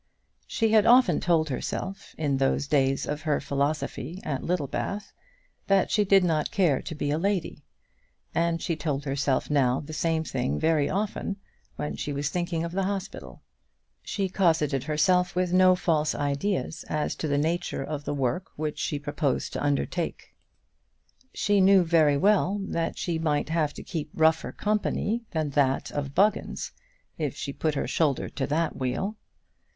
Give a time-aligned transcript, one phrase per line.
[0.47, 5.13] She had often told herself, in those days of her philosophy at Littlebath,
[5.67, 7.61] that she did not care to be a lady;
[8.33, 11.35] and she told herself now the same thing very often
[11.75, 13.43] when she was thinking of the hospital.
[14.01, 18.79] She cosseted herself with no false ideas as to the nature of the work which
[18.79, 20.33] she proposed to undertake.
[21.31, 26.15] She knew very well that she might have to keep rougher company than that of
[26.15, 26.71] Buggins
[27.19, 29.15] if she put her shoulder to that wheel.